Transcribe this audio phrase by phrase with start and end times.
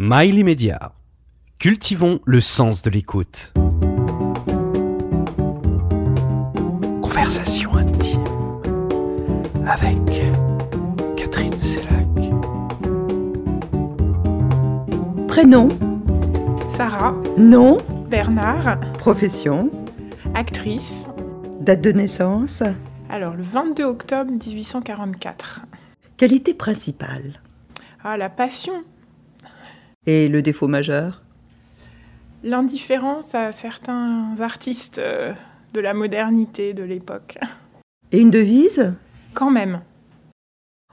[0.00, 0.92] Mail immédiat.
[1.58, 3.52] Cultivons le sens de l'écoute.
[7.02, 8.22] Conversation intime
[9.66, 9.98] avec
[11.16, 12.06] Catherine Sellac.
[15.26, 15.66] Prénom,
[16.70, 17.78] Sarah, nom,
[18.08, 19.68] Bernard, profession,
[20.36, 21.08] actrice.
[21.60, 22.62] date de naissance,
[23.10, 25.62] Alors, le 22 octobre 1844.
[26.16, 27.40] qualité principale
[28.04, 28.84] Ah, la passion,
[30.08, 31.22] et le défaut majeur?
[32.42, 35.32] l'indifférence à certains artistes euh,
[35.74, 37.38] de la modernité de l'époque.
[38.12, 38.92] Et une devise?
[39.34, 39.80] Quand même.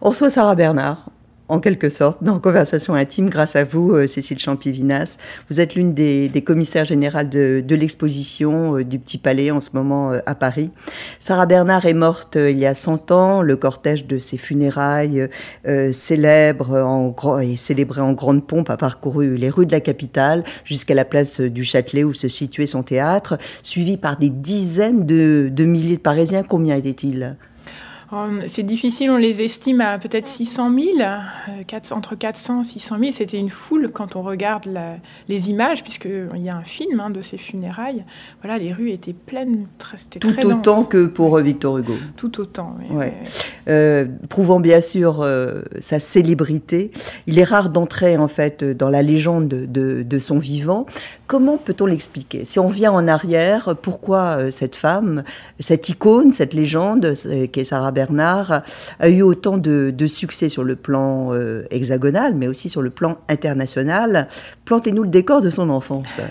[0.02, 1.10] On reçoit Sarah Bernard,
[1.48, 5.18] en quelque sorte, dans Conversation intime, grâce à vous, euh, Cécile Champivinas.
[5.50, 10.12] Vous êtes l'une des, commissaires générales de, l'exposition euh, du Petit Palais en ce moment
[10.12, 10.72] euh, à Paris.
[11.20, 13.42] Sarah Bernard est morte il y a 100 ans.
[13.42, 15.28] Le cortège de ses funérailles,
[15.92, 20.44] célèbre en, gro- et célébré en grande pompe, a parcouru les rues de la capitale
[20.64, 25.52] jusqu'à la place du Châtelet où se situait son théâtre, suivi par des dizaines de,
[25.66, 26.44] milliers de Parisiens.
[26.44, 27.36] Combien était-il?
[27.38, 27.55] Oh,
[28.46, 31.18] C'est difficile, on les estime à peut-être 600 000, euh,
[31.68, 33.12] quatre- entre 400 et 600 000.
[33.12, 34.96] C'était une foule quand on regarde la-
[35.28, 38.06] les images, puisqu'il y a un film hein, de ces funérailles.
[38.42, 40.54] Voilà, les rues étaient pleines, très- c'était Tout très dense.
[40.54, 41.94] autant que pour euh, Victor Hugo.
[42.16, 42.96] Tout autant, oui.
[42.96, 43.14] Ouais.
[43.68, 46.92] euh, prouvant bien sûr euh, sa célébrité.
[47.28, 50.86] Il est rare d'entrer en fait dans la légende de, de son vivant.
[51.28, 52.46] Comment peut-on l'expliquer?
[52.46, 55.24] Si on vient en arrière, pourquoi euh, cette femme,
[55.60, 58.05] cette icône, cette légende euh, qui est Sarah Bernard,
[59.00, 62.90] a eu autant de, de succès sur le plan euh, hexagonal, mais aussi sur le
[62.90, 64.28] plan international
[64.66, 66.22] Plantez-nous le décor de son enfance.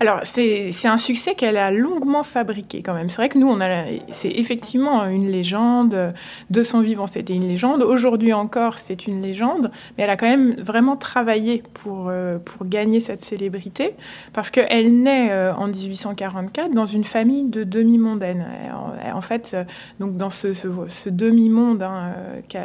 [0.00, 3.08] Alors, c'est un succès qu'elle a longuement fabriqué quand même.
[3.08, 6.14] C'est vrai que nous, on a, c'est effectivement une légende
[6.50, 7.06] de son vivant.
[7.06, 7.82] C'était une légende.
[7.82, 9.70] Aujourd'hui encore, c'est une légende.
[9.96, 13.94] Mais elle a quand même vraiment travaillé pour, euh, pour gagner cette célébrité.
[14.32, 18.46] Parce qu'elle naît euh, en 1844 dans une famille de demi-mondaines.
[18.74, 19.64] En, en fait, euh,
[20.00, 22.56] donc dans ce, demi-monde, hein, euh, qui,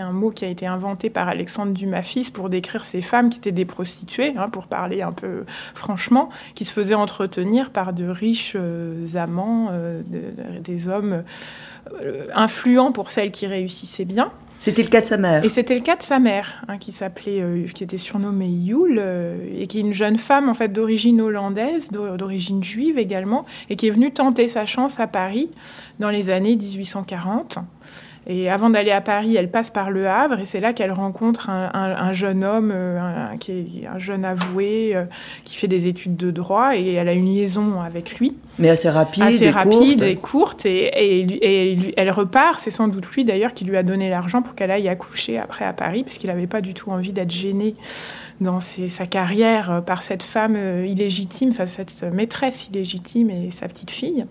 [0.00, 3.28] est un mot qui a été inventé par Alexandre Dumas fils pour décrire ces femmes
[3.30, 7.92] qui étaient des prostituées, hein, pour parler un peu franchement, qui se faisaient entretenir par
[7.92, 11.22] de riches euh, amants, euh, de- de- des hommes
[12.02, 14.30] euh, influents pour celles qui réussissaient bien.
[14.58, 15.44] C'était le cas de sa mère.
[15.44, 18.98] Et c'était le cas de sa mère, hein, qui s'appelait, euh, qui était surnommée Yule,
[19.00, 23.44] euh, et qui est une jeune femme en fait d'origine hollandaise, d'o- d'origine juive également,
[23.70, 25.50] et qui est venue tenter sa chance à Paris
[25.98, 27.58] dans les années 1840.
[28.28, 31.50] Et avant d'aller à Paris, elle passe par Le Havre, et c'est là qu'elle rencontre
[31.50, 33.00] un, un- un jeune homme, euh,
[33.32, 35.04] un, qui est un jeune avoué, euh,
[35.44, 38.88] qui fait des études de droit, et elle a une liaison avec lui Mais assez
[38.88, 40.02] rapide, assez et rapide courte.
[40.02, 42.60] et courte et, elle repart.
[42.60, 45.64] C'est sans doute lui d'ailleurs qui lui a donné l'argent pour qu'elle aille accoucher après
[45.64, 47.74] à Paris, parce qu'il n'avait pas du tout envie d'être gêné
[48.40, 50.56] dans ses- sa carrière euh, par cette femme
[50.86, 54.26] illégitime, enfin cette maîtresse illégitime et sa petite fille.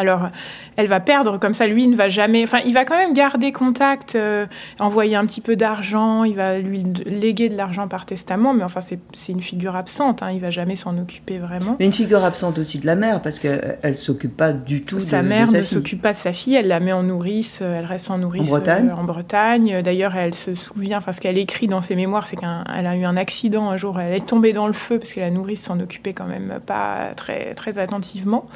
[0.00, 0.30] Alors,
[0.76, 1.66] elle va perdre comme ça.
[1.66, 2.42] Lui il ne va jamais.
[2.42, 4.46] Enfin, il va quand même garder contact, euh,
[4.78, 6.24] envoyer un petit peu d'argent.
[6.24, 10.22] Il va lui léguer de l'argent par testament, mais enfin, c'est une figure absente.
[10.22, 11.76] Hein, il va jamais s'en occuper vraiment.
[11.78, 15.00] Mais une figure absente aussi de la mère, parce qu'elle ne s'occupe pas du tout
[15.00, 17.02] Sa de, mère de sa ne s'occupe pas de sa fille, elle la met en
[17.02, 19.82] nourrice, euh, elle reste en nourrice En Bretagne euh, en Bretagne.
[19.82, 23.04] D'ailleurs, elle se souvient, enfin ce qu'elle écrit dans ses mémoires, c'est qu'elle a eu
[23.04, 25.78] un accident un jour, elle est tombée dans le feu parce que la nourrice s'en
[25.78, 28.46] occupait quand même pas très, très attentivement.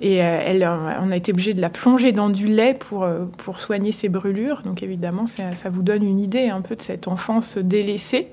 [0.00, 3.04] Et euh, elle, euh, on a été obligé de la plonger dans du lait pour,
[3.04, 4.62] euh, pour soigner ses brûlures.
[4.62, 8.28] Donc évidemment, ça, ça vous donne une idée un peu de cette enfance délaissée.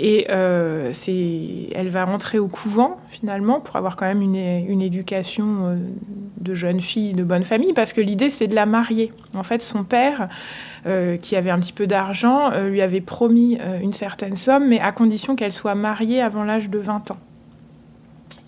[0.00, 5.76] Et elle va rentrer au couvent finalement pour avoir quand même une, une éducation
[6.40, 9.12] de jeune fille de bonne famille, parce que l'idée c'est de la marier.
[9.34, 10.28] En fait, son père,
[11.20, 15.34] qui avait un petit peu d'argent, lui avait promis une certaine somme, mais à condition
[15.34, 17.18] qu'elle soit mariée avant l'âge de 20 ans.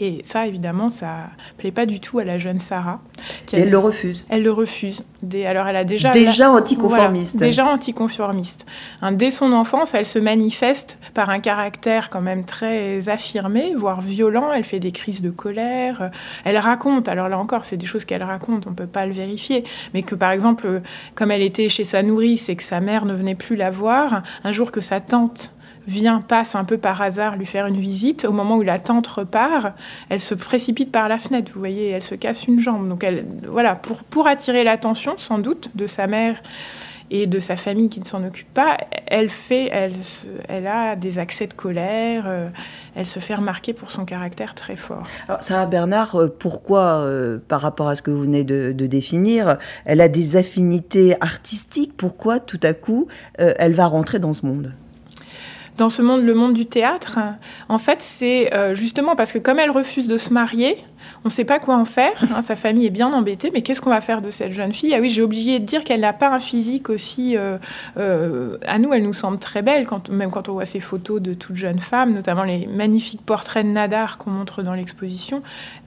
[0.02, 1.28] Et ça, évidemment, ça
[1.58, 3.00] plaît pas du tout à la jeune Sarah.
[3.44, 4.24] qui elle le refuse.
[4.30, 5.02] elle le refuse.
[5.22, 7.34] Dès- alors, elle a déjà Déjà anticonformiste.
[7.36, 8.64] voilà, déjà anticonformiste.
[9.02, 14.00] Hein, dès son enfance, elle se manifeste par un caractère quand même très affirmé, voire
[14.00, 14.50] violent.
[14.54, 16.10] Elle fait des crises de colère.
[16.44, 19.12] Elle raconte, alors là encore, c'est des choses qu'elle raconte, on ne peut pas le
[19.12, 20.80] vérifier, mais que par exemple,
[21.14, 24.22] comme elle était chez sa nourrice et que sa mère ne venait plus la voir,
[24.44, 25.52] un jour que sa tante
[25.86, 28.24] vient, passe un peu par hasard lui faire une visite.
[28.24, 29.74] Au moment où la tante repart,
[30.08, 32.88] elle se précipite par la fenêtre, vous voyez, elle se casse une jambe.
[32.88, 33.04] Donc,
[33.46, 36.42] voilà, pour, attirer l'attention, sans doute, de sa mère
[37.10, 41.48] et de sa famille qui ne s'en occupe pas, elle fait, elle, a des accès
[41.48, 42.48] de colère, euh,
[42.94, 45.08] elle se fait remarquer pour son caractère très fort.
[45.26, 49.56] Alors, Sarah Bernard, euh, pourquoi, euh, par rapport à ce que vous venez de, définir,
[49.84, 51.96] elle a des affinités artistiques?
[51.96, 54.72] Pourquoi, tout à coup, elle va rentrer dans ce monde?
[55.80, 57.18] Dans ce monde, le monde du théâtre,
[57.70, 60.76] en fait, c'est euh, justement parce que comme elle refuse de se marier,
[61.24, 62.12] on ne sait pas quoi en faire.
[62.36, 64.94] Hein, sa famille est bien embêtée, mais qu'est-ce qu'on va faire de cette jeune fille?
[64.94, 67.34] Ah oui, j'ai oublié de dire qu'elle n'a pas un physique aussi.
[67.34, 67.56] Euh,
[67.96, 71.22] euh, à nous, elle nous semble très belle, quand, même quand on voit ces photos
[71.22, 75.42] de toutes jeunes femmes, notamment les magnifiques portraits de Nadar qu'on montre dans l'exposition.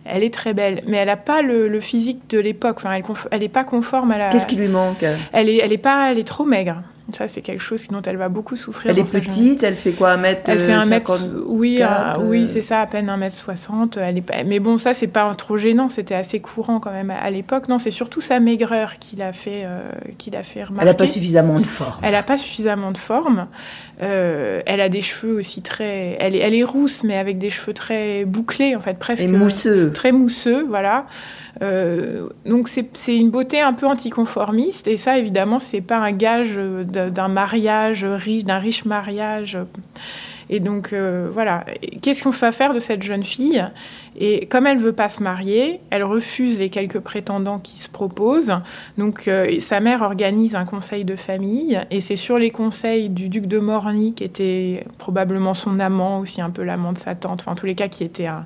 [0.06, 2.78] Elle est très belle, mais elle n'a pas le, physique de l'époque.
[2.78, 3.00] Enfin,
[3.30, 4.30] elle n'est pas conforme à la.
[4.30, 5.06] Qu'est-ce qui lui manque?
[5.34, 6.82] Elle est, elle est pas, elle est trop maigre.
[7.12, 8.92] Ça, c'est quelque chose dont elle va beaucoup souffrir.
[8.92, 11.82] Elle est petite, elle fait quoi, un mètre Elle fait un mètre, oui,
[12.22, 13.98] oui, c'est ça, à peine un mètre soixante.
[13.98, 17.30] Elle est mais bon, ça, c'est pas trop gênant, c'était assez courant quand même à,
[17.30, 17.68] l'époque.
[17.68, 20.88] Non, c'est surtout sa maigreur qui l'a fait, euh, qui l'a fait remarquer.
[20.88, 22.00] Elle n'a pas suffisamment de forme.
[22.04, 23.48] Elle n'a pas suffisamment de forme.
[24.02, 26.18] Euh, elle a des cheveux aussi très.
[26.20, 29.24] Elle est, elle est rousse, mais avec des cheveux très bouclés, en fait, presque.
[29.24, 29.92] Et mousseux.
[29.94, 31.06] Très mousseux, voilà.
[31.62, 36.56] Euh, donc c'est une beauté un peu anticonformiste, et ça, évidemment, c'est pas un gage
[36.56, 39.58] d'un mariage riche, d'un riche mariage.
[40.50, 41.66] Et donc, euh, voilà.
[42.02, 43.64] Qu'est-ce qu'on va faire de cette jeune fille?
[44.20, 48.54] Et comme elle veut pas se marier, elle refuse les quelques prétendants qui se proposent.
[48.98, 51.80] Donc, euh, sa mère organise un conseil de famille.
[51.90, 56.42] Et c'est sur les conseils du duc de Morny, qui était probablement son amant, aussi
[56.42, 58.46] un peu l'amant de sa tante, enfin, en tous les cas, qui était un.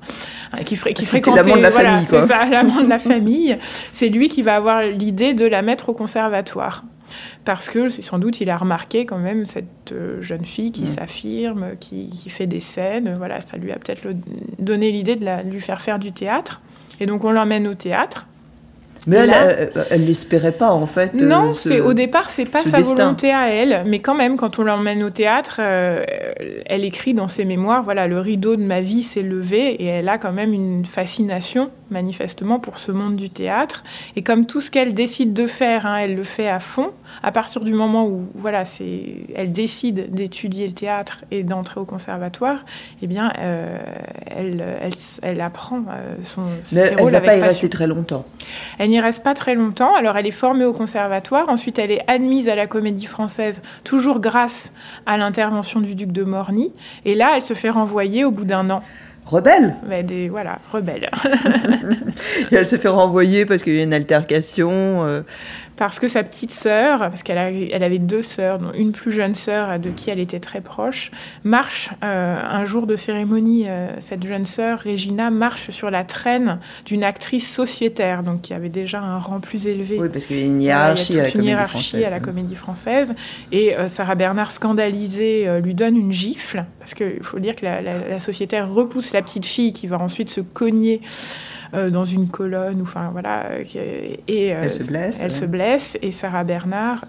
[0.59, 1.31] qui, qui fréquentait.
[1.35, 3.57] l'amant de la famille, C'est ça, l'amant de la famille.
[3.91, 6.83] C'est lui qui va avoir l'idée de la mettre au conservatoire
[7.45, 10.87] parce que sans doute il a remarqué quand même cette euh, jeune fille qui mm.
[10.87, 13.15] s'affirme, qui, fait des scènes.
[13.17, 14.07] Voilà, ça lui a peut-être
[14.59, 16.61] donné l'idée de, de, lui faire faire du théâtre.
[16.99, 18.27] Et donc on l'emmène au théâtre.
[19.07, 21.13] Mais elle, elle l'espérait pas en fait.
[21.15, 24.59] Euh, non, c'est au départ c'est pas sa volonté à elle, mais quand même quand
[24.59, 26.03] on l'emmène au théâtre, euh,
[26.65, 30.09] elle écrit dans ses mémoires voilà le rideau de ma vie s'est levé et elle
[30.09, 33.85] a quand même une fascination manifestement pour ce monde du théâtre
[34.17, 36.91] et comme tout ce qu'elle décide de faire, hein, elle le fait à fond.
[37.23, 39.03] À partir du moment où voilà c'est
[39.35, 42.65] elle décide d'étudier le théâtre et d'entrer au conservatoire,
[43.01, 43.77] eh bien euh,
[44.25, 45.83] elle, elle, elle, apprend
[46.23, 46.41] son.
[46.73, 48.25] Mais elle ne va pas y rester très longtemps.
[48.77, 49.95] Elle n'y reste pas très longtemps.
[49.95, 51.49] Alors, elle est formée au conservatoire.
[51.49, 54.71] Ensuite, elle est admise à la Comédie Française, toujours grâce
[55.05, 56.71] à l'intervention du duc de Morny.
[57.05, 58.83] Et là, elle se fait renvoyer au bout d'un an.
[59.25, 59.75] Rebelle?
[60.05, 61.09] Des, Voilà, rebelle.
[62.51, 64.69] et elle se fait renvoyer parce qu'il y a une altercation.
[65.05, 65.21] Euh,
[65.77, 69.35] parce que sa petite sœur, parce qu'elle elle avait deux sœurs, dont une plus jeune
[69.35, 71.11] sœur de qui elle était très proche,
[71.43, 73.65] marche euh, un jour de cérémonie.
[73.67, 78.69] Euh, cette jeune sœur, Regina, marche sur la traîne d'une actrice sociétaire, donc qui avait
[78.69, 79.97] déjà un rang plus élevé.
[79.99, 82.17] Oui, parce qu'il y a une hiérarchie, à, la une hiérarchie à la.
[82.19, 83.13] Comédie Française.
[83.51, 87.81] Et euh, Sarah Bernard, scandalisée, lui donne une gifle, parce qu'il faut dire que la,
[87.81, 90.99] la sociétaire repousse la petite fille qui va ensuite se cogner
[91.73, 93.47] euh, dans une colonne, enfin voilà.
[93.51, 93.63] Euh,
[94.27, 95.21] et euh, elle se blesse.
[95.21, 97.05] Elle se blesse et Sarah Bernard,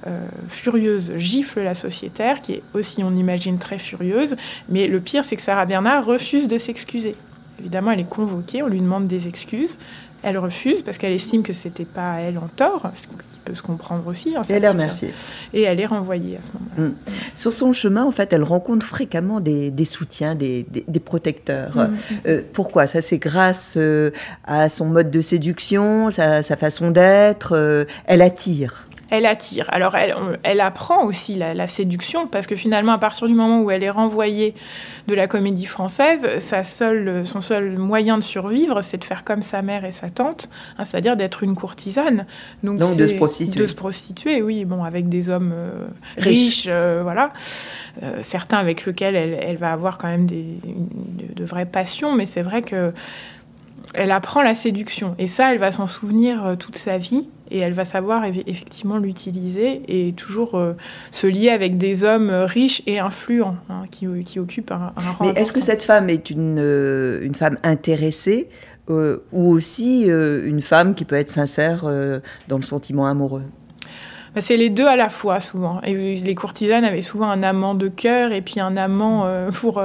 [0.48, 4.36] furieuse, gifle la sociétaire, qui est aussi, on imagine, très furieuse.
[4.68, 7.14] Mais le pire, c'est que Sarah Bernard refuse de s'excuser.
[7.60, 9.76] Évidemment, elle est convoquée, on lui demande des excuses.
[10.22, 13.62] Elle refuse parce qu'elle estime que c'était pas elle en tort, ce qui peut se
[13.62, 14.34] comprendre aussi.
[14.36, 15.14] Hein, et elle est remerciée.
[15.52, 16.88] Et elle est renvoyée à ce moment-là.
[16.88, 16.94] Mm.
[17.34, 20.66] Sur son chemin, en fait, elle rencontre fréquemment des, soutiens, des,
[21.04, 21.76] protecteurs.
[21.76, 21.96] Mm.
[22.26, 22.86] Euh, pourquoi?
[22.86, 24.10] Ça, c'est grâce euh,
[24.44, 27.52] à son mode de séduction, sa, sa façon d'être.
[27.54, 29.66] Euh, elle attire elle attire.
[29.70, 33.70] Alors, elle, elle apprend aussi la, séduction, parce que finalement, à partir du moment où
[33.70, 34.54] elle est renvoyée
[35.06, 39.42] de la comédie française, sa seule, son seul moyen de survivre, c'est de faire comme
[39.42, 40.48] sa mère et sa tante,
[40.78, 42.26] hein, c'est-à-dire d'être une courtisane.
[42.62, 43.60] Donc, de se prostituer.
[43.60, 45.86] De se prostituer, oui, bon, avec des hommes euh,
[46.16, 47.32] riches, euh, voilà.
[48.02, 50.58] Euh, certains avec lesquels elle, elle, va avoir quand même des,
[51.34, 52.92] de vraies passions, mais c'est vrai que
[53.94, 55.14] elle apprend la séduction.
[55.18, 59.82] Et ça, elle va s'en souvenir toute sa vie et elle va savoir effectivement l'utiliser
[59.88, 60.74] et toujours euh,
[61.10, 65.32] se lier avec des hommes riches et influents hein, qui, qui, occupent un, rang.
[65.32, 68.48] Mais est-ce que cette femme est une, euh, une femme intéressée
[68.90, 71.84] euh, ou aussi une femme qui peut être sincère
[72.48, 73.42] dans le sentiment amoureux?
[74.36, 75.80] C'est les deux à la fois souvent.
[75.82, 79.82] Et les courtisanes avaient souvent un amant de cœur et puis un amant pour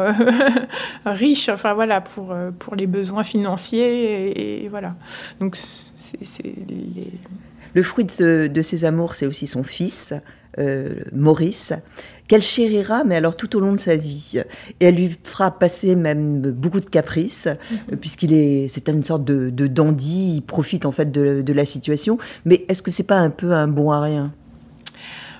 [1.06, 4.96] riche, enfin voilà, pour, pour les besoins financiers et, voilà.
[5.40, 6.44] Donc c'est
[7.74, 10.14] le fruit de, ses amours, c'est aussi son fils,
[10.60, 11.74] euh, Maurice,
[12.28, 14.42] qu'elle chérira, mais alors tout au long de sa vie.
[14.80, 17.98] Et elle lui fera passer même beaucoup de caprices, mhm.
[17.98, 22.18] puisqu'il est, c'est une sorte de, dandy, il profite en fait de, la situation.
[22.46, 24.34] Mais est-ce que c'est pas un peu un bon à rien?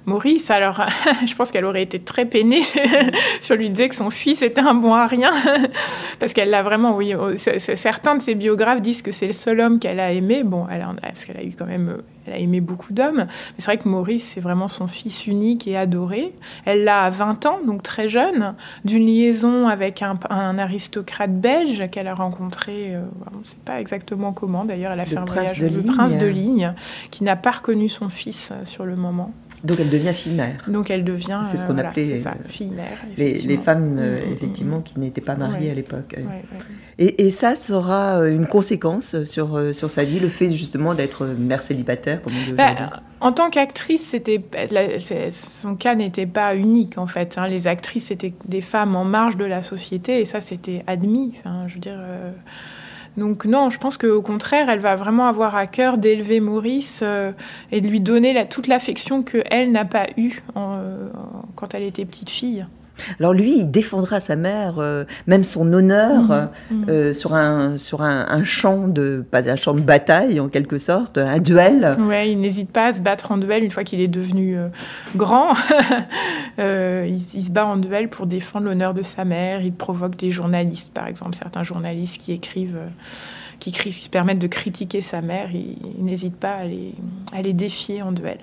[0.06, 0.86] Maurice, alors
[1.26, 2.64] je pense qu'elle aurait été très peinée
[3.42, 5.32] si on lui disait que son fils était un bon à rien,
[6.20, 9.80] parce qu'elle l'a vraiment, oui, certains de ses biographes disent que c'est le seul homme
[9.80, 12.92] qu'elle a aimé, bon, elle parce qu'elle a eu quand même, elle a aimé beaucoup
[12.94, 16.34] d'hommes, mais c'est vrai que Maurice, c'est vraiment son fils unique et adoré.
[16.66, 20.18] Elle l'a à 20 ans, donc très jeune, d'une liaison avec un,
[20.58, 25.06] aristocrate belge qu'elle a rencontré, euh, on ne sait pas exactement comment, d'ailleurs, elle a
[25.06, 26.74] fait un voyage, de le prince de ligne,
[27.12, 29.32] qui n'a pas reconnu son fils euh, sur le moment.
[29.64, 30.58] Donc elle devient fille-mère.
[30.68, 31.42] Donc elle devient.
[31.46, 32.98] C'est ce qu'on euh, appelait fille-mère.
[33.18, 36.16] Les, les, femmes, euh, mm, mm, effectivement, mm, qui n'étaient pas mariées à l'époque.
[37.00, 41.26] Et, et, ça sera euh, une conséquence sur, sur sa vie, le fait justement d'être
[41.26, 44.44] mère célibataire, comme on dit bah, En tant qu'actrice, c'était
[45.32, 47.38] son cas n'était pas unique en fait.
[47.38, 47.48] Hein.
[47.48, 51.36] Les actrices étaient des femmes en marge de la société et ça c'était admis.
[51.68, 52.00] Je veux dire.
[53.18, 57.32] Donc non, je pense qu'au contraire, elle va vraiment avoir à cœur d'élever Maurice euh,
[57.72, 61.10] et de lui donner toute l'affection qu'elle n'a pas eue euh,
[61.56, 62.66] quand elle était petite fille.
[63.20, 66.86] Alors lui, il défendra sa mère, euh, même son honneur, mhm, mhm.
[66.90, 71.18] Euh, sur, un, sur un, champ de, pas un champ de bataille en quelque sorte,
[71.18, 71.98] un duel.
[72.00, 74.68] Ouais, il n'hésite pas à se battre en duel une fois qu'il est devenu euh,
[75.16, 75.54] grand.
[76.58, 79.62] il, il, se bat en duel pour défendre l'honneur de sa mère.
[79.62, 82.80] Il provoque des journalistes, par exemple, certains journalistes qui écrivent
[83.72, 86.94] qui, se permettent de critiquer sa mère, il, n'hésite pas à les,
[87.32, 88.40] à les, défier en duel.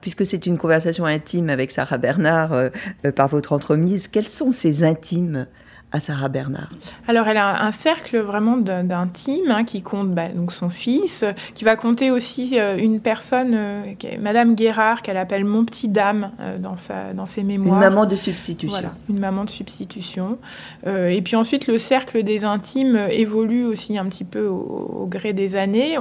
[0.00, 2.68] Puisque c'est une conversation intime avec Sarah Bernard euh,
[3.04, 5.46] euh, par votre entremise, quels sont ces intimes
[5.92, 6.70] à Sarah Bernard
[7.06, 11.24] Alors, elle a un cercle vraiment d'intime hein, qui compte bah, donc son fils,
[11.54, 16.32] qui va compter aussi euh, une personne, euh, Madame Guérard, qu'elle appelle mon petit dame
[16.40, 17.76] euh, dans, sa, dans ses mémoires.
[17.76, 18.68] Une maman de substitution.
[18.68, 20.38] Voilà, une maman de substitution.
[20.84, 25.56] et puis ensuite, le cercle des intimes évolue aussi un petit peu au gré des
[25.56, 25.96] années.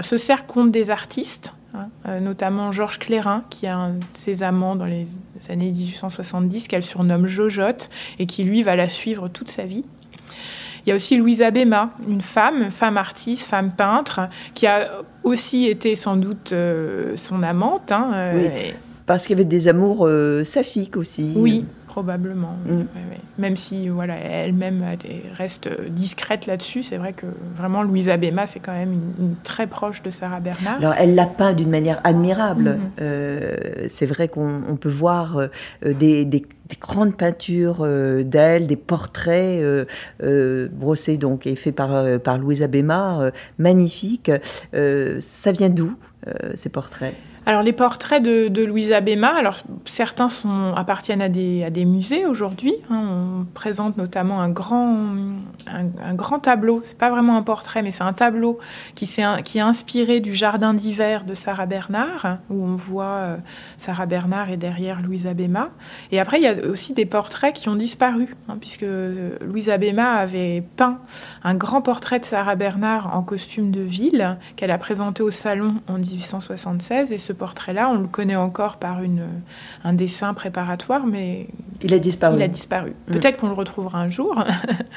[0.00, 1.54] Ce cercle compte des artistes.
[1.74, 5.06] Hein, notamment Georges Clérin, qui a un, ses amants dans les
[5.50, 9.84] années 1870, qu'elle surnomme Jojotte, et qui lui va la suivre toute sa vie.
[10.84, 14.90] Il y a aussi Louisa Béma, une femme, femme artiste, femme peintre, qui a
[15.22, 17.92] aussi été sans doute euh, son amante.
[17.92, 18.48] Hein, euh,
[19.06, 20.08] parce qu'il y avait des amours
[20.44, 21.32] saphiques aussi.
[21.36, 22.56] Oui, probablement.
[22.64, 22.84] Mm.
[23.36, 24.82] Même si voilà, elle-même
[25.36, 30.02] reste discrète là-dessus, c'est vrai que vraiment Louise Abema, c'est quand même une, très proche
[30.02, 30.78] de Sarah Bernard.
[30.78, 32.78] Alors elle l'a peint d'une manière admirable.
[32.78, 33.02] Mm-hmm.
[33.02, 33.56] Euh,
[33.88, 35.48] c'est vrai qu'on peut voir euh,
[35.84, 36.46] des, des,
[36.80, 39.62] grandes peintures euh, d'elle, des portraits
[40.72, 44.32] brossés donc et faits par, par Louise Abema, magnifiques.
[44.72, 45.94] ça vient d'où
[46.54, 47.14] ces portraits?
[47.44, 50.28] Alors les portraits de, Louisa Bema, alors certains
[50.76, 52.74] appartiennent à des, musées aujourd'hui.
[52.88, 53.40] Hein.
[53.40, 54.96] on présente notamment un grand,
[55.66, 56.82] un, grand tableau.
[56.84, 58.58] C'est pas vraiment un portrait, mais c'est un tableau
[58.94, 63.36] qui, est, qui inspiré du jardin d'hiver de Sarah Bernard, où on voit euh,
[63.76, 65.70] Sarah Bernard et derrière Louisa Bema.
[66.12, 69.78] Et après, il y a aussi des portraits qui ont disparu, hein, puisque euh, Louisa
[69.78, 70.98] Bema avait peint
[71.42, 75.74] un grand portrait de Sarah Bernard en costume de ville qu'elle a présenté au salon
[75.88, 77.12] en 1876.
[77.12, 77.88] Et ce portrait-là.
[77.88, 79.26] On le connaît encore par une,
[79.84, 81.48] un dessin préparatoire, mais
[81.82, 82.36] il a disparu.
[82.36, 82.92] Il a disparu.
[83.08, 83.12] Mm.
[83.12, 84.44] Peut-être qu'on le retrouvera un jour.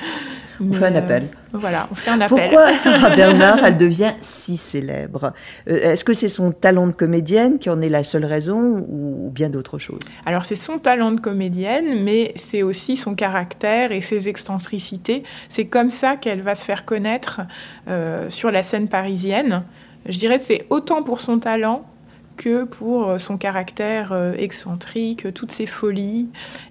[0.62, 1.24] on fait un appel.
[1.24, 2.50] Euh, voilà, on fait un appel.
[2.50, 5.34] Pourquoi Sarah Bernard, elle devient si célèbre?
[5.70, 9.32] Euh, Est-ce que c'est son talent de comédienne qui en est la seule raison ou
[9.34, 10.00] bien d'autres choses?
[10.26, 15.24] Alors c'est son talent de comédienne, mais c'est aussi son caractère et ses excentricités.
[15.50, 17.42] C'est comme ça qu'elle va se faire connaître
[17.88, 19.64] euh, sur la scène parisienne.
[20.08, 21.84] Je dirais que c'est autant pour son talent
[22.38, 26.28] que pour euh, son caractère euh, excentrique, toutes ses folies.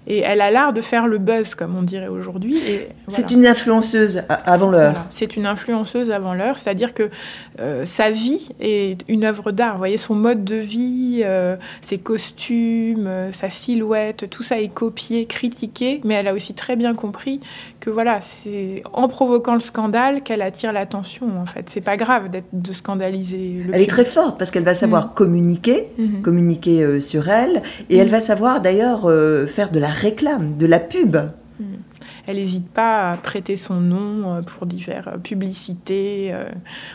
[0.07, 2.59] Et elle a l'art de faire le buzz, comme on dirait aujourd'hui.
[3.07, 5.05] C'est une influenceuse avant l'heure.
[5.09, 7.09] C'est une influenceuse avant l'heure, c'est-à-dire que
[7.59, 9.73] euh, sa vie est une œuvre d'art.
[9.73, 11.23] Vous voyez, son mode de vie,
[11.81, 16.93] ses costumes, sa silhouette, tout ça est copié, critiqué, mais elle a aussi très bien
[16.93, 17.39] compris
[17.85, 21.69] que voilà, c'est en provoquant le scandale qu'elle attire l'attention, en fait.
[21.69, 25.13] C'est pas grave de scandaliser Elle est très forte parce qu'elle va savoir mm.
[25.13, 25.87] communiquer
[26.23, 26.95] communiquer, mhm.
[26.95, 27.61] euh, sur elle,
[27.91, 28.11] et elle mhm.
[28.11, 31.17] va savoir d'ailleurs euh, faire de la réclame, de la pub.
[32.27, 36.31] Elle n'hésite pas à prêter son nom euh, pour diverses euh, publicités.
[36.33, 36.45] Euh.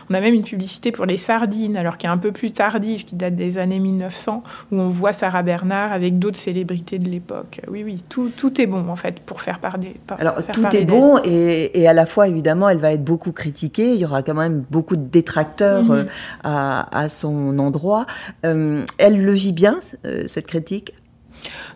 [0.09, 3.05] On a même une publicité pour les sardines, alors qui est un peu plus tardive,
[3.05, 7.61] qui date des années 1900, où on voit Sarah Bernard avec d'autres célébrités de l'époque.
[7.69, 9.95] Oui, oui, tout, tout, est bon en fait pour faire parler.
[10.19, 13.95] alors tout est bon et, et, à la fois évidemment elle va être beaucoup critiquée.
[13.95, 16.07] Il y aura quand même beaucoup de détracteurs mhm.
[16.43, 18.07] à, à, son endroit.
[18.43, 19.79] elle le vit bien
[20.27, 20.95] cette critique?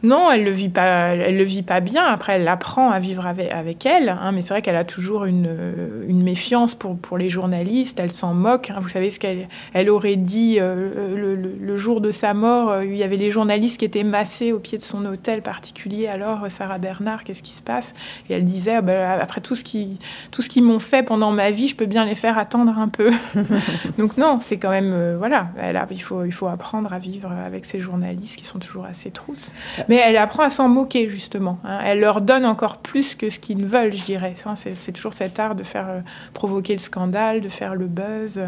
[0.02, 1.14] Non, elle le vit pas.
[1.14, 2.04] Elle le vit pas bien.
[2.04, 4.08] Après, elle apprend à vivre avec, avec elle.
[4.08, 7.98] Hein, mais c'est vrai qu'elle a toujours une, une méfiance pour, pour les journalistes.
[8.00, 8.70] Elle s'en moque.
[8.70, 8.78] Hein.
[8.80, 12.70] Vous savez ce qu'elle elle aurait dit euh, le, le, jour de sa mort.
[12.70, 16.06] Euh, il y avait les journalistes qui étaient massés au pied de son hôtel particulier.
[16.06, 17.94] Alors, Sarah Bernard, qu'est-ce qui se passe?
[18.28, 19.98] Et elle disait ah ben, après tout ce qui
[20.30, 22.88] tout ce qu'ils m'ont fait pendant ma vie, je peux bien les faire attendre un
[22.88, 23.10] peu.
[23.98, 25.48] Donc non, c'est quand même euh, voilà.
[25.58, 28.84] Elle a, il faut il faut apprendre à vivre avec ces journalistes qui sont toujours
[28.84, 29.52] assez trousses.
[29.88, 31.58] Mais elle apprend à s'en moquer, justement.
[31.64, 31.80] Hein.
[31.84, 34.34] Elle leur donne encore plus que ce qu'ils veulent, je dirais.
[34.54, 36.00] C'est toujours cet art de faire euh,
[36.32, 38.40] provoquer le scandale, de faire le buzz.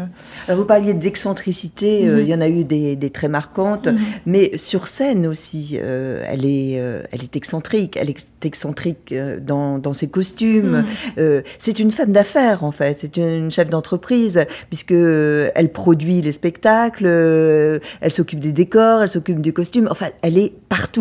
[0.47, 2.19] Alors, vous parliez d'excentricité, euh, mhm.
[2.19, 3.97] il y en a eu des, des très marquantes, mhm.
[4.25, 7.97] mais sur scène aussi, euh, elle, est, elle est excentrique.
[7.97, 10.85] Elle est excentrique dans, dans ses costumes.
[11.17, 11.43] Mhm.
[11.59, 12.99] c'est une femme d'affaires, en fait.
[12.99, 19.41] C'est une chef d'entreprise, puisque elle produit les spectacles, elle s'occupe des décors, elle s'occupe
[19.41, 19.87] du costume.
[19.89, 20.96] Enfin, elle est partout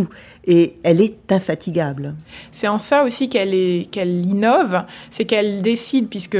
[0.47, 2.15] et elle est infatigable.
[2.51, 6.39] C'est en ça aussi qu'elle qu'elle innove, c'est qu'elle décide, puisque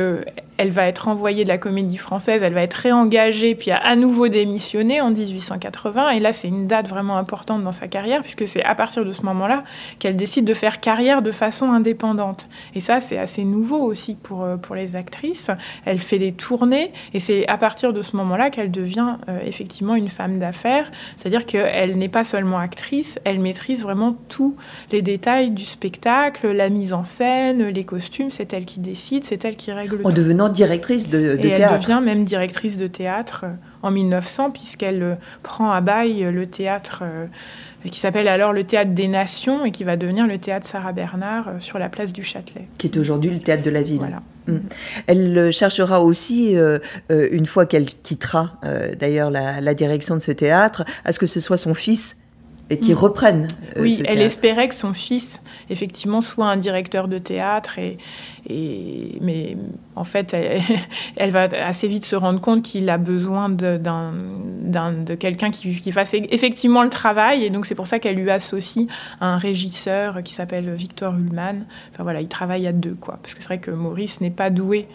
[0.59, 4.29] elle va être renvoyée de la comédie française, elle va être réengagée, puis à, nouveau
[4.29, 6.11] démissionner en 1880.
[6.11, 9.11] Et là, c'est une date vraiment importante dans sa carrière, puisque c'est à partir de
[9.11, 9.65] ce moment-là
[9.99, 12.49] qu'elle décide de faire carrière de façon indépendante.
[12.75, 15.51] Et ça, c'est assez nouveau aussi pour, euh, pour les actrices.
[15.85, 19.95] Elle fait des tournées, et c'est à partir de ce moment-là qu'elle devient euh, effectivement
[19.95, 20.91] une femme d'affaires.
[21.19, 24.57] C'est-à-dire qu'elle n'est pas seulement actrice, elle maîtrise vraiment tous
[24.93, 29.45] les détails du spectacle, la mise en scène, les costumes, c'est elle qui décide, c'est
[29.45, 31.75] elle qui règle en devenant directrice de, et théâtre.
[31.75, 36.31] Elle devient même directrice de théâtre euh, en 1900, puisqu'elle euh, prend à bail euh,
[36.31, 37.03] le théâtre
[37.91, 41.53] qui s'appelle alors le Théâtre des Nations et qui va devenir le Théâtre Sarah Bernard
[41.61, 42.67] sur la place du Châtelet.
[42.79, 43.99] Qui est aujourd'hui le Théâtre de la Ville.
[43.99, 44.23] Voilà.
[44.49, 44.57] Mm.
[45.07, 46.57] Elle cherchera aussi,
[47.09, 48.59] une fois qu'elle quittera
[48.99, 52.17] d'ailleurs la, la, direction de ce théâtre, à ce que ce soit son fils
[52.71, 52.97] et qui mm.
[52.97, 53.49] reprenne.
[53.77, 57.79] Euh, oui, elle espérait que son fils, effectivement, soit un directeur de théâtre.
[57.79, 57.99] Et,
[58.49, 59.57] et mais
[59.95, 65.51] en fait, elle, va assez vite se rendre compte qu'il a besoin de, de quelqu'un
[65.51, 67.45] qui, qui, fasse effectivement le travail.
[67.45, 68.87] Et donc, c'est pour ça qu'elle lui associe
[69.21, 71.67] un régisseur qui s'appelle Victor Ullmann.
[71.93, 73.19] Enfin voilà, il travaille à deux, quoi.
[73.23, 74.89] Parce que c'est vrai que Maurice n'est pas doué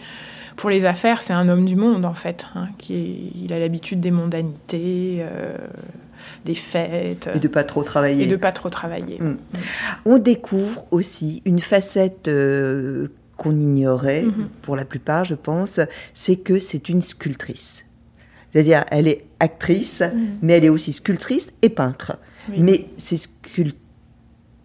[0.56, 4.00] pour les affaires, c'est un homme du monde en fait, hein, qui il a l'habitude
[4.00, 5.56] des mondanités, euh,
[6.44, 7.30] des fêtes.
[7.34, 8.24] Et de pas trop travailler.
[8.24, 9.18] Et de pas trop travailler.
[9.20, 9.36] Mm.
[10.04, 14.48] On découvre aussi une facette euh, qu'on ignorait, mm-hmm.
[14.62, 15.80] pour la plupart, je pense,
[16.14, 17.84] c'est que c'est une sculptrice.
[18.52, 20.38] C'est-à-dire, elle est actrice, mm.
[20.42, 22.18] mais elle est aussi sculptrice et peintre.
[22.56, 23.16] Mais ces,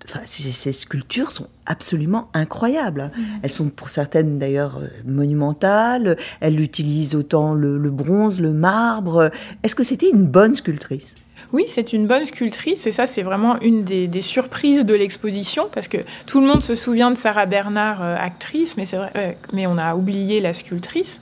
[0.06, 3.12] enfin, ces, sculptures sont absolument incroyables.
[3.16, 3.22] Mm.
[3.44, 6.18] Elles sont pour certaines d'ailleurs euh, monumentales.
[6.40, 9.32] Elle utilise autant le bronze, le marbre.
[9.64, 11.16] Est-ce que c'était une bonne sculptrice?
[11.54, 15.88] Oui, c'est une bonne sculptrice et ça, c'est vraiment une des, surprises de l'exposition parce
[15.88, 19.96] que tout le monde se souvient de Sarah Bernard, euh, actrice, euh, mais on a
[19.96, 21.22] oublié la sculptrice.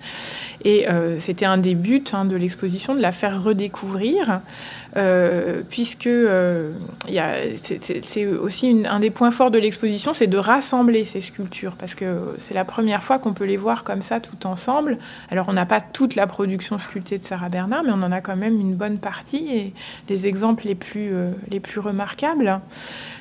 [0.63, 4.41] Et euh, c'était un des buts hein, de l'exposition de la faire redécouvrir.
[4.97, 6.71] Euh, puisque euh,
[8.01, 12.33] c'est aussi un des points forts de l'exposition, c'est de rassembler ces sculptures, parce que
[12.37, 14.97] c'est la première fois qu'on peut les voir comme ça tout ensemble.
[15.29, 18.21] Alors on n'a pas toute la production sculptée de Sarah Bernard, mais on en a
[18.21, 19.73] quand même une bonne partie et
[20.07, 22.61] les exemples les plus, euh, les plus remarquables.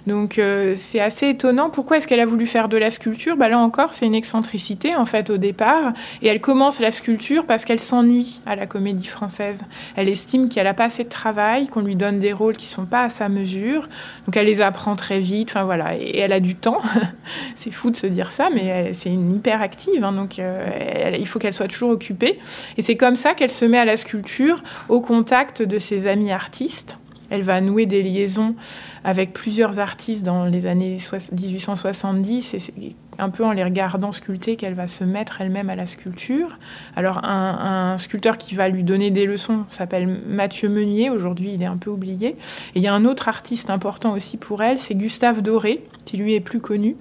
[0.07, 0.39] Donc
[0.75, 1.71] c'est assez étonnant.
[1.71, 3.39] Pourquoi est-ce qu'elle a voulu faire de la sculpture?
[3.39, 5.93] Bah, Là encore, c'est une excentricité en fait au départ.
[6.21, 9.63] Et elle commence la sculpture parce qu'elle s'ennuie à la comédie française.
[9.97, 12.87] Elle estime qu'elle n'a pas assez de travail, qu'on lui donne des rôles qui sont
[12.87, 13.89] pas à sa mesure.
[14.27, 15.51] Donc elle les apprend très vite.
[15.51, 15.97] Enfin voilà.
[15.97, 16.81] Et elle a du temps.
[17.55, 20.05] c'est fou de se dire ça, mais c'est une hyper active.
[20.05, 20.13] Hein.
[20.13, 22.39] donc euh, il faut qu'elle soit toujours occupée.
[22.77, 26.33] Et c'est comme ça qu'elle se met à la sculpture au contact de ses amis
[26.33, 26.99] artistes.
[27.31, 28.55] Elle va nouer des liaisons
[29.03, 30.99] avec plusieurs artistes dans les années
[31.33, 32.75] 1870 et c'est
[33.19, 36.59] un peu en les regardant sculpter qu'elle va se mettre elle-même à la sculpture.
[36.97, 41.67] Alors un, sculpteur qui va lui donner des leçons s'appelle Mathieu Meunier, aujourd'hui il est
[41.67, 42.29] un peu oublié.
[42.29, 42.37] Et
[42.77, 46.35] il y a un autre artiste important aussi pour elle, c'est Gustave Doré, qui lui
[46.35, 46.97] est plus connu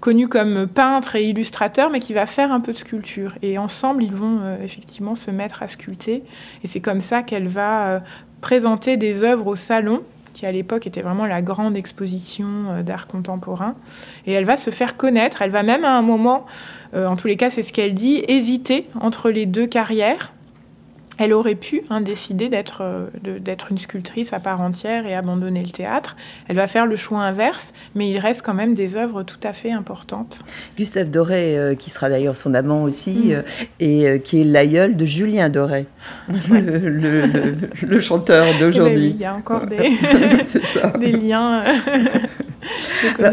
[0.00, 3.34] connu comme peintre et illustrateur, mais qui va faire un peu de sculpture.
[3.42, 6.22] Et ensemble, ils vont euh, effectivement se mettre à sculpter.
[6.62, 8.00] Et c'est comme ça qu'elle va euh,
[8.40, 10.02] présenter des œuvres au salon
[10.36, 13.74] qui à l'époque était vraiment la grande exposition euh, d'art contemporain.
[14.26, 16.44] Et elle va se faire connaître, elle va même à un moment,
[16.94, 20.32] euh, en tous les cas c'est ce qu'elle dit, hésiter entre les deux carrières.
[21.18, 25.70] Elle aurait pu hein, décider d'être d'être une sculptrice à part entière et abandonner le
[25.70, 26.16] théâtre.
[26.48, 29.52] Elle va faire le choix inverse, mais il reste quand même des œuvres tout à
[29.52, 30.40] fait importantes.
[30.76, 33.42] Gustave Doré, qui sera d'ailleurs son amant aussi, mm.
[33.80, 35.86] et qui est l'aïeul de Julien Doré,
[36.50, 39.08] le, chanteur eh ben d'aujourd'hui.
[39.08, 39.78] il y a encore des,
[40.98, 41.64] des liens.
[43.18, 43.30] Bah,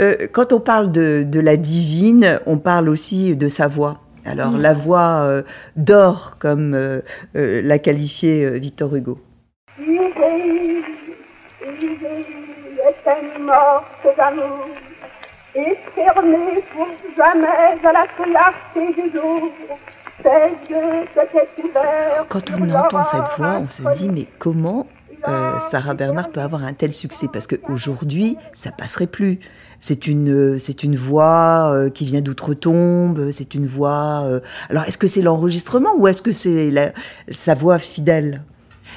[0.00, 4.00] euh, quand on parle de, la divine, on parle aussi de sa voix.
[4.26, 4.60] Alors mm.
[4.60, 5.42] la voix euh,
[5.76, 7.00] d'or, comme euh,
[7.34, 9.18] l'a qualifié Victor Hugo.
[22.28, 24.86] Quand on entend cette voix, on se dit mais comment
[25.28, 27.28] euh, Sarah Bernard peut avoir un tel succès?
[27.32, 29.38] Parce qu'aujourd'hui, ça passerait plus.
[29.88, 34.24] C'est une, c'est une voix euh, qui vient d'outre-tombe, c'est une voix...
[34.26, 36.72] Euh, alors, est-ce que c'est l'enregistrement ou est-ce que c'est
[37.28, 38.42] sa voix fidèle?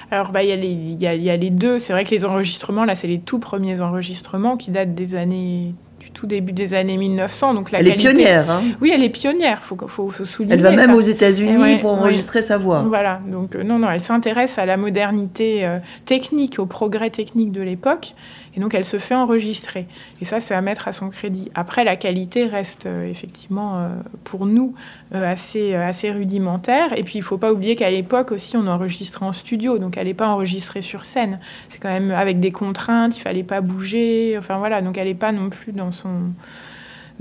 [0.09, 1.77] Alors, bah, il y, y, a les deux.
[1.77, 5.75] C'est vrai que les enregistrements, là, c'est les tout premiers enregistrements qui datent des années
[6.13, 7.53] tout début des années 1900.
[7.53, 8.49] Donc la elle est pionnière.
[8.49, 10.55] Hein oui, elle est pionnière, il faut, faut, souligner.
[10.55, 12.83] Elle va même aux États-Unis pour enregistrer sa voix.
[12.87, 17.51] Voilà, donc euh, non, non, elle s'intéresse à la modernité euh, technique, au progrès technique
[17.51, 18.13] de l'époque.
[18.55, 19.87] Et donc, elle se fait enregistrer.
[20.21, 21.49] Et ça, c'est à mettre à son crédit.
[21.55, 23.89] Après, la qualité reste euh, effectivement, euh,
[24.23, 24.73] pour nous,
[25.13, 26.97] euh, assez, assez rudimentaire.
[26.97, 29.77] Et puis, il ne faut pas oublier qu'à l'époque aussi, on enregistrait en studio.
[29.77, 31.39] Donc, elle n'est pas enregistrée sur scène.
[31.69, 33.15] C'est quand même avec des contraintes.
[33.15, 34.35] Il ne fallait pas bouger.
[34.37, 34.81] Enfin, voilà.
[34.81, 36.31] Donc, elle n'est pas non plus dans son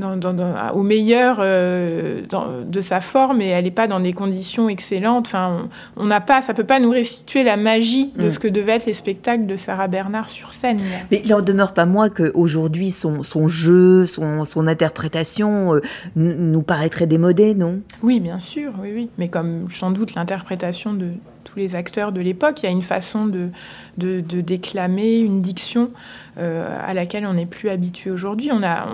[0.00, 2.22] au meilleur euh,
[2.66, 5.26] de sa forme et elle n'est pas dans des conditions excellentes.
[5.26, 8.30] Enfin, on n'a pas, ça peut pas nous restituer la magie de mm.
[8.30, 10.78] ce que devaient être les spectacles de Sarah Bernard sur scène.
[11.10, 15.80] Mais il n'en demeure pas moins qu'aujourd'hui, son, son jeu, son, son interprétation euh,
[16.16, 17.80] nous paraîtrait démodé, non?
[18.02, 19.10] Oui, bien sûr, oui, oui.
[19.18, 21.12] Mais comme sans doute l'interprétation de
[21.48, 22.62] tous les acteurs de l'époque.
[22.62, 23.50] Il y a une façon de,
[23.96, 25.90] de, déclamer, une diction
[26.36, 28.50] euh, à laquelle on n'est plus habitué aujourd'hui.
[28.52, 28.86] On a,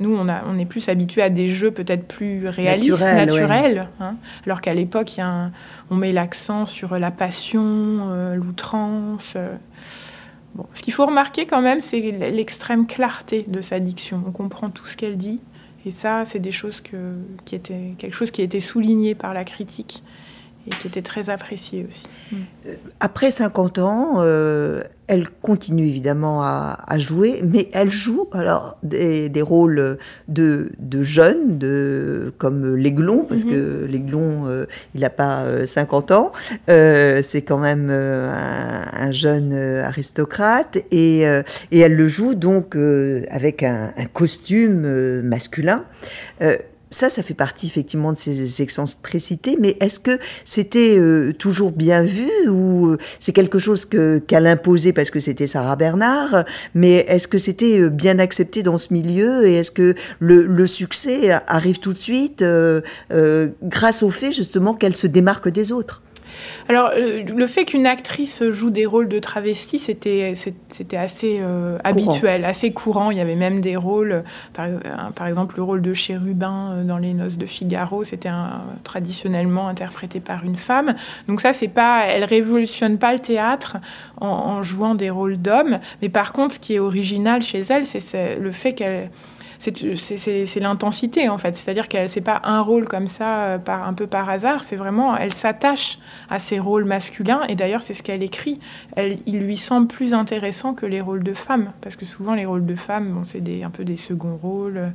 [0.00, 4.16] nous, on, a, on est plus habitué à des jeux peut-être plus réalistes, naturels, hein.
[4.44, 5.20] alors qu'à l'époque,
[5.90, 7.62] on met l'accent sur la passion,
[8.10, 9.34] euh, l'outrance.
[9.36, 9.54] Euh.
[10.54, 10.66] Bon.
[10.72, 14.22] Ce qu'il faut remarquer quand même, c'est l'extrême clarté de sa diction.
[14.26, 15.40] On comprend tout ce qu'elle dit.
[15.86, 19.32] Et ça, c'est des choses que, qui étaient, quelque chose qui a été souligné par
[19.32, 20.02] la critique
[20.66, 22.06] et qui était très apprécié aussi.
[22.66, 29.30] Euh, après 50 ans, euh, elle continue évidemment à, jouer, mais elle joue alors des,
[29.42, 33.50] rôles de, de, jeunes, de, comme l'Aiglon, parce mhm.
[33.50, 36.32] que l'Aiglon, euh, il n'a pas 50 ans,
[36.68, 44.04] c'est quand même un, jeune aristocrate, et, et, elle le joue donc avec un, un
[44.04, 45.84] costume masculin
[46.90, 52.02] ça, ça fait partie effectivement de ces excentricités, mais est-ce que c'était euh, toujours bien
[52.02, 57.28] vu ou euh, c'est quelque chose qu'elle imposait parce que c'était Sarah Bernard, mais est-ce
[57.28, 61.78] que c'était euh, bien accepté dans ce milieu et est-ce que le, le, succès arrive
[61.78, 62.44] tout de suite
[63.62, 66.02] grâce au fait justement qu'elle se démarque des autres?
[66.68, 70.32] Alors, euh, le fait qu'une actrice joue des rôles de travesti, c'était,
[70.96, 73.10] assez euh, habituel, assez courant.
[73.10, 74.68] Il y avait même des rôles, par,
[75.14, 78.30] par exemple, le rôle de chérubin euh, dans Les Noces de Figaro, c'était
[78.84, 80.94] traditionnellement interprété par une femme.
[81.28, 83.78] Donc ça, c'est pas, elle révolutionne pas le théâtre
[84.20, 85.80] en, en jouant des rôles d'hommes.
[86.02, 89.10] Mais par contre, ce qui est original chez elle, c'est le fait qu'elle
[89.60, 91.54] c'est l'intensité en fait.
[91.54, 94.64] C'est-à-dire qu'elle c'est pas un rôle comme ça euh, par un peu par hasard.
[94.64, 95.98] C'est vraiment elle s'attache
[96.30, 98.58] à ces rôles masculins et d'ailleurs c'est ce qu'elle écrit.
[98.96, 102.46] Elle, il lui semble plus intéressant que les rôles de femmes parce que souvent les
[102.46, 104.90] rôles de femmes bon, c'est un peu des seconds rôles euh,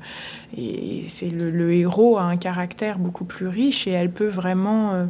[0.57, 5.07] et c'est le, héros a un caractère beaucoup plus riche et elle peut vraiment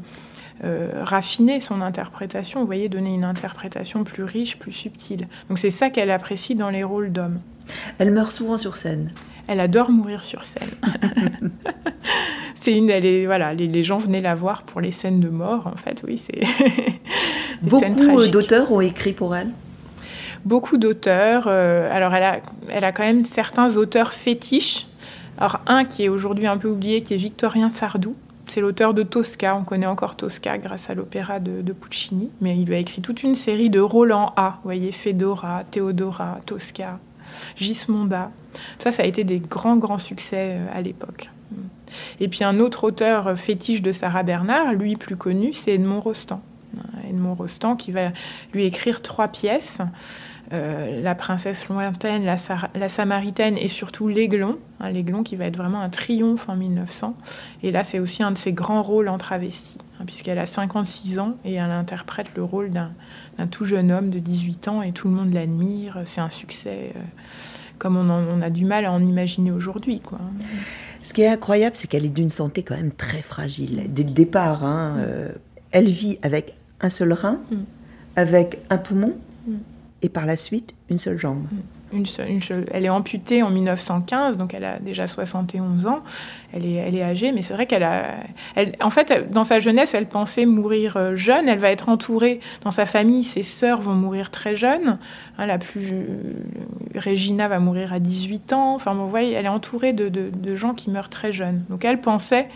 [0.63, 5.27] euh, raffiner son interprétation, vous voyez, donner une interprétation plus riche, plus subtile.
[5.49, 7.39] Donc c'est ça qu'elle apprécie dans les rôles d'hommes.
[7.97, 9.11] Elle meurt souvent sur scène.
[9.47, 10.69] Elle adore mourir sur scène.
[12.55, 15.67] c'est une, elle est, voilà, les, gens venaient la voir pour les scènes de mort,
[15.67, 16.41] en fait, oui, c'est.
[17.61, 19.51] Beaucoup euh, d'auteurs ont écrit pour elle?
[20.45, 21.45] Beaucoup d'auteurs.
[21.47, 24.87] Euh, alors, elle a, elle a quand même certains auteurs fétiches.
[25.37, 28.15] Alors, un qui est aujourd'hui un peu oublié, qui est Victorien Sardou.
[28.47, 29.55] C'est l'auteur de Tosca.
[29.55, 32.29] On connaît encore Tosca grâce à l'opéra de, de, Puccini.
[32.41, 34.57] Mais il a écrit toute une série de en A.
[34.57, 36.99] Vous voyez, Fedora, Théodora, Tosca,
[37.57, 38.31] Gismonda.
[38.79, 41.29] Ça, ça a été des grands, grands succès euh, à l'époque.
[42.19, 45.99] Et puis un autre auteur euh, fétiche de Sarah Bernard, lui plus connu, c'est Edmond
[45.99, 46.41] Rostand.
[47.07, 48.11] Edmond Rostand qui va
[48.53, 49.81] lui écrire trois pièces.
[50.53, 54.59] Euh, la princesse lointaine, la, samaritaine et surtout l'aiglon.
[54.79, 57.15] l'aiglon qui va être vraiment un triomphe en 1900.
[57.63, 61.17] Et là, c'est aussi un de ses grands rôles en travesti, hein, puisqu'elle a 56
[61.17, 62.91] ans et elle interprète le rôle d'un
[63.49, 66.01] tout jeune homme de 18 ans et tout le monde l'admire.
[66.05, 66.93] C'est un succès
[67.77, 69.99] comme on, a du mal à en imaginer aujourd'hui.
[69.99, 70.19] Quoi.
[71.03, 73.85] Ce qui est incroyable, c'est qu'elle est d'une santé quand même très fragile.
[73.89, 75.29] Dès le départ, hein, euh,
[75.71, 77.55] elle vit avec un seul rein, mm.
[78.15, 79.13] avec un poumon,
[79.47, 79.53] mm.
[80.01, 81.43] et par la suite, une seule jambe.
[81.51, 81.74] Mm
[82.71, 86.01] elle est amputée en 1915, donc elle a déjà 71 ans.
[86.53, 88.15] Elle est, elle est âgée, mais c'est vrai qu'elle a.
[88.81, 91.49] en fait, dans sa jeunesse, elle pensait mourir euh, jeune.
[91.49, 93.23] Elle va être entourée dans sa famille.
[93.23, 94.97] Ses sœurs vont mourir très jeunes.
[95.37, 96.05] Hein, la plus.
[96.95, 98.75] Regina va mourir à 18 ans.
[98.75, 101.63] Enfin, vous voyez, elle est entourée de, de gens qui meurent très jeunes.
[101.69, 102.47] Donc elle pensait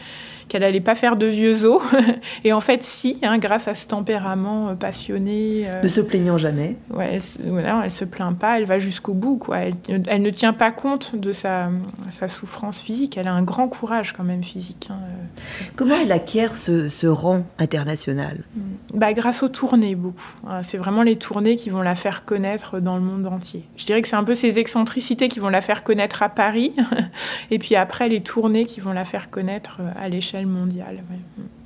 [0.50, 1.82] qu'elle n'allait pas faire de vieux os.
[2.44, 5.66] et en fait, si, hein, grâce à ce tempérament euh, passionné.
[5.68, 6.76] Euh, ne se plaignant jamais.
[6.90, 9.38] Ouais, elle, voilà, elle se plaint pas, elle va jusqu'au bout.
[9.38, 9.60] Quoi.
[9.88, 11.70] Elle, ne tient pas compte de sa,
[12.10, 13.18] sa, souffrance physique.
[13.18, 14.90] Elle a un grand courage quand même physique.
[14.92, 15.66] Hein, euh.
[15.76, 18.44] Comment elle acquiert ce, ce rang international?
[18.94, 20.40] Bah, Grâce aux tournées, beaucoup.
[20.48, 20.64] Hein.
[20.64, 23.64] C'est vraiment les tournées qui vont la faire connaître dans le monde entier.
[23.78, 26.74] Je dirais que c'est un peu ces excentricités qui vont la faire connaître à Paris,
[27.52, 31.04] et puis après les tournées qui vont la faire connaître à l'échelle mondiale.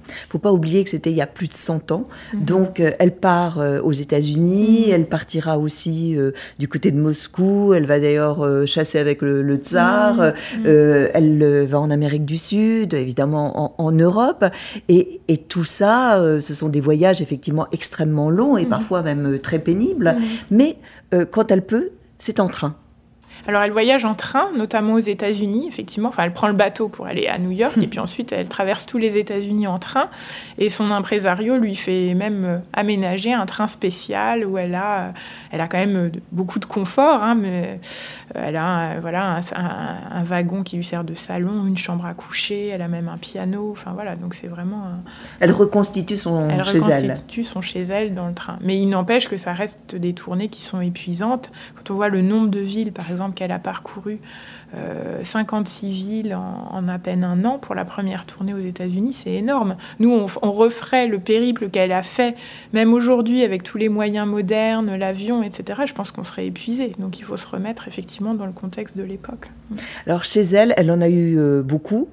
[0.08, 2.08] Il ne faut pas oublier que c'était il y a plus de 100 ans.
[2.34, 2.46] Mhm.
[2.46, 4.94] Donc, euh, elle part euh, aux États-Unis, mhm.
[4.94, 10.16] elle partira aussi euh, du côté de Moscou, elle va d'ailleurs chasser avec le, tsar,
[10.16, 10.66] mhm.
[10.66, 14.46] elle va en Amérique du Sud, évidemment en, Europe.
[14.90, 19.60] Et, et, tout ça, ce sont des voyages effectivement extrêmement longs et parfois même très
[19.60, 20.16] pénibles.
[20.50, 20.78] Mais
[21.32, 22.76] quand elle peut, c'est en train.
[23.46, 26.10] Alors elle voyage en train, notamment aux États-Unis, effectivement.
[26.10, 28.86] Enfin, elle prend le bateau pour aller à New York et puis ensuite elle traverse
[28.86, 30.10] tous les États-Unis en train.
[30.58, 35.14] Et son impresario lui fait même euh, aménager un train spécial où elle a,
[35.52, 37.80] elle a quand même euh, beaucoup de confort, hein, mais
[38.36, 42.70] euh, elle a voilà un, wagon qui lui sert de salon, une chambre à coucher,
[42.70, 43.72] elle a même un piano.
[43.72, 44.84] Enfin voilà, donc c'est vraiment.
[45.42, 47.12] Elle reconstitue son elle chez elle.
[47.12, 48.58] reconstitue son chez elle dans le train.
[48.62, 51.52] Mais il n'empêche que ça reste des tournées qui sont épuisantes.
[51.76, 54.20] Quand on voit le nombre de villes, par exemple qu'elle a parcouru
[55.22, 59.34] 56 euh, villes en, à peine un an pour la première tournée aux États-Unis, c'est
[59.34, 59.76] énorme.
[60.00, 62.36] Nous, on, referait le périple qu'elle a fait,
[62.74, 65.82] même aujourd'hui avec tous les moyens modernes, l'avion, etc.
[65.86, 66.94] Je pense qu'on serait épuisé.
[67.00, 69.52] Donc il faut se remettre effectivement dans le contexte de l'époque.
[70.08, 72.10] Alors chez elle, elle en a eu euh, beaucoup.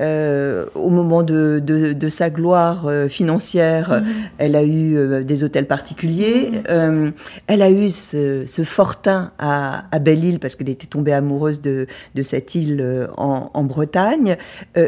[0.00, 4.06] Euh, au moment de, sa gloire euh, financière, mhm.
[4.38, 6.50] elle a eu euh, des hôtels particuliers.
[6.68, 7.12] Mhm.
[7.46, 11.86] elle a eu ce, fortin à, Belle-Île parce qu'elle était tombée amoureuse de,
[12.22, 14.36] cette île en, en Bretagne.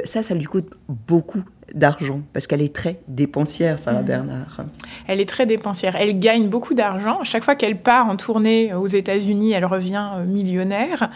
[0.04, 4.04] ça, ça lui coûte beaucoup d'argent Parce qu'elle est très dépensière, Sarah mmh.
[4.04, 4.60] Bernard.
[5.06, 5.96] Elle est très dépensière.
[5.96, 7.24] Elle gagne beaucoup d'argent.
[7.24, 11.10] Chaque fois qu'elle part en tournée aux États-Unis, elle revient euh, millionnaire,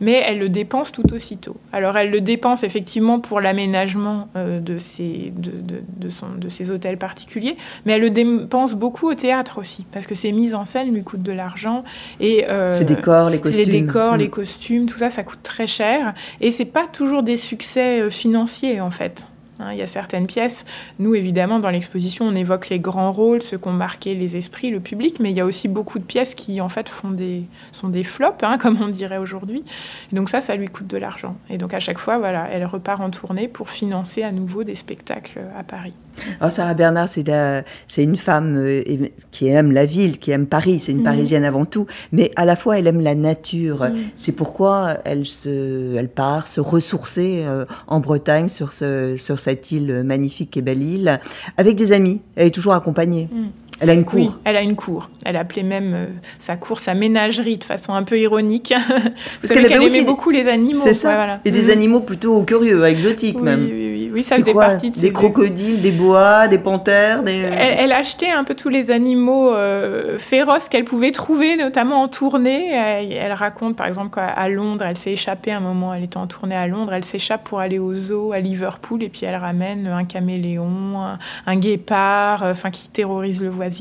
[0.00, 1.56] mais elle le dépense tout aussitôt.
[1.72, 5.52] Alors elle le dépense effectivement pour l'aménagement euh, de, ses, de,
[5.96, 10.06] de, son, de ses hôtels particuliers, mais elle le dépense beaucoup au théâtre aussi, parce
[10.06, 11.84] que ses mises en scène lui coûtent de l'argent.
[12.20, 13.64] Et euh, ses décors, les costumes.
[13.64, 14.30] Les décors, les mmh.
[14.30, 16.14] costumes, tout ça, ça coûte très cher.
[16.40, 19.26] Et c'est pas toujours des succès financiers en fait.
[19.58, 20.64] Hein, il y a certaines pièces,
[20.98, 24.70] nous évidemment dans l'exposition on évoque les grands rôles, ceux qui ont marqué les esprits,
[24.70, 27.44] le public, mais il y a aussi beaucoup de pièces qui en fait font des,
[27.70, 29.62] sont des flops, hein, comme on dirait aujourd'hui.
[30.10, 31.36] Donc ça, ça lui coûte de l'argent.
[31.50, 34.74] Et donc à chaque fois, voilà, elle repart en tournée pour financer à nouveau des
[34.74, 35.94] spectacles à Paris.
[36.40, 38.82] Alors Sarah Bernard, c'est une femme euh,
[39.30, 41.04] qui aime la ville, qui aime Paris, c'est une mhm.
[41.04, 43.84] Parisienne avant tout, mais à la fois elle aime la nature.
[43.84, 43.96] Mhm.
[44.16, 49.70] C'est pourquoi elle, se, elle part se ressourcer euh, en Bretagne sur, ce, sur cette
[49.72, 51.20] île magnifique et belle île,
[51.56, 52.20] avec des amis.
[52.36, 53.28] Elle est toujours accompagnée.
[53.32, 53.50] Mhm.
[53.82, 54.20] Elle a une cour.
[54.20, 55.10] Oui, elle a une cour.
[55.24, 56.06] Elle appelait même euh,
[56.38, 58.72] sa cour sa ménagerie de façon un peu ironique.
[59.42, 60.80] Parce qu'elle aimait beaucoup les animaux.
[60.80, 61.40] C'est ça.
[61.44, 63.64] Et des animaux plutôt curieux, exotiques même.
[63.64, 67.22] Oui, oui, ça faisait partie de Des crocodiles, des bois, des panthères.
[67.22, 67.32] Des...
[67.32, 72.72] Elle, achetait un peu tous les animaux euh, féroces qu'elle pouvait trouver, notamment en tournée.
[72.72, 76.56] Elle, raconte par exemple qu'à Londres, elle s'est échappée un moment, elle était en tournée
[76.56, 80.04] à Londres, elle s'échappe pour aller au zoo à Liverpool et puis elle ramène un
[80.04, 83.72] caméléon, un, guépard, euh, enfin qui terrorise le voisin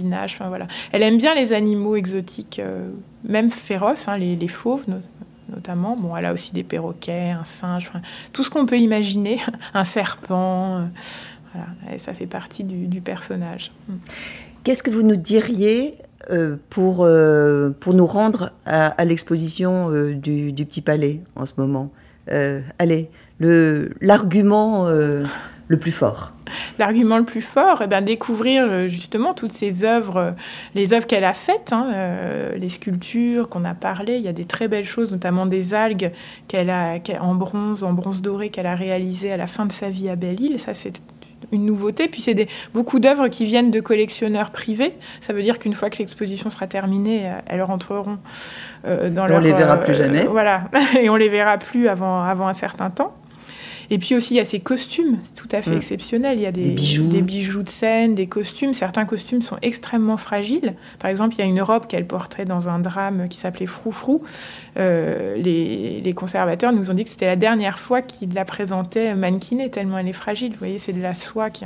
[0.48, 0.68] voilà.
[0.92, 2.90] Elle aime bien les animaux exotiques, euh,
[3.24, 4.86] même féroces, hein, les, fauves
[5.52, 5.96] notamment.
[5.96, 7.92] Bon, elle a aussi des perroquets, un singe,
[8.34, 9.40] tout ce qu'on peut imaginer,
[9.74, 10.80] un serpent.
[10.80, 10.86] Euh,
[11.54, 12.00] voilà.
[12.00, 13.72] ça fait partie du, personnage.
[13.88, 13.98] Hmm.
[14.64, 15.96] Qu'est-ce que vous nous diriez
[16.30, 17.08] euh, pour,
[17.80, 21.92] pour nous rendre à, l'exposition du, du, Petit Palais en ce moment?
[22.80, 23.10] Allez,
[23.40, 24.88] l'argument
[25.72, 26.34] le plus fort
[26.80, 30.32] L'argument le plus fort, eh ben, découvrir euh, justement toutes ces œuvres, euh,
[30.76, 34.18] les œuvres qu'elle a faites, hein, euh, les sculptures qu'on a parlé.
[34.18, 36.12] Il y a des très belles choses, notamment des algues
[36.50, 39.90] qu'elle a en bronze, en bronze doré qu'elle a réalisées à la fin de sa
[39.90, 40.60] vie à Belle-Île.
[40.60, 41.02] Ça, c'est
[41.54, 42.10] une nouveauté.
[42.10, 44.94] Puis c'est beaucoup d'œuvres qui viennent de collectionneurs privés.
[45.22, 48.18] Ça veut dire qu'une fois que l'exposition sera terminée, elles rentreront
[48.84, 49.38] dans leur...
[49.38, 50.26] On les verra plus jamais.
[50.26, 50.66] voilà,
[51.00, 53.14] et on les verra plus avant, avant un certain temps.
[53.92, 55.78] Et puis aussi, il y a ces costumes tout à fait mm.
[55.78, 56.40] exceptionnels.
[56.40, 57.62] Il y a des, bijoux.
[57.62, 58.74] de scène, des costumes.
[58.74, 60.76] Certains costumes sont extrêmement fragiles.
[60.98, 64.24] Par exemple, il y a une robe qu'elle porterait dans un drame qui s'appelait Froufrou.
[64.78, 69.70] Euh, les, conservateurs nous ont dit que c'était la dernière fois qu'ils la présentaient mannequinée,
[69.70, 70.52] tellement elle est fragile.
[70.52, 71.66] Vous voyez, c'est de la soie qui,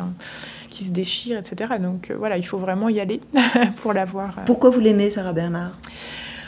[0.69, 1.73] qui se déchire, etc.
[1.79, 3.21] Donc euh, voilà, il faut vraiment y aller
[3.77, 4.35] pour la voir.
[4.37, 4.41] Euh.
[4.45, 5.71] Pourquoi vous l'aimez, Sarah Bernard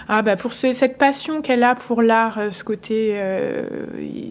[0.09, 3.67] ah bah pour cette passion qu'elle a pour l'art, euh, ce côté, euh,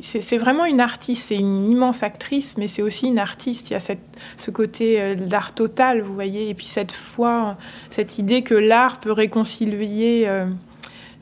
[0.00, 3.68] c'est vraiment une artiste, c'est une immense actrice, mais c'est aussi une artiste.
[3.68, 4.00] Il y a cette,
[4.38, 7.58] ce côté euh, d'art total, vous voyez, et puis cette foi,
[7.90, 10.26] cette idée que l'art peut réconcilier.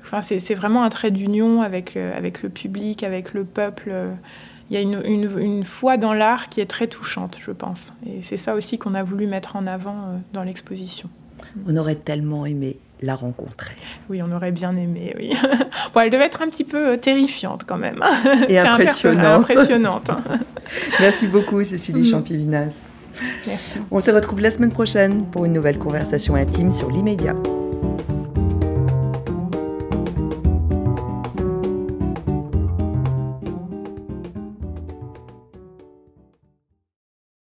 [0.03, 3.93] enfin, c'est vraiment un trait d'union avec avec le public, avec le peuple.
[4.71, 7.93] Il y a une, une, une foi dans l'art qui est très touchante, je pense.
[8.07, 11.11] Et c'est ça aussi qu'on a voulu mettre en avant dans l'exposition.
[11.67, 13.77] On aurait tellement aimé la rencontrer.
[14.09, 15.33] Oui, on aurait bien aimé, oui.
[15.95, 18.03] bon, elle devait être un petit peu euh, terrifiante quand même.
[18.49, 19.51] Et impressionnante.
[19.51, 20.11] impressionnante.
[21.01, 22.07] Merci beaucoup, Cécilie mm.
[22.07, 22.85] Champivinas.
[23.47, 23.79] Merci.
[23.91, 27.37] On se retrouve la semaine prochaine pour une nouvelle conversation intime sur l'immédiat.